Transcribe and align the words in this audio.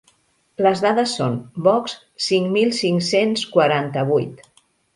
Les 0.67 0.79
dades 0.85 1.13
són: 1.19 1.35
Box 1.67 1.95
cinc 2.29 2.51
mil 2.57 2.73
cinc-cents 2.81 3.47
quaranta-vuit. 3.55 4.45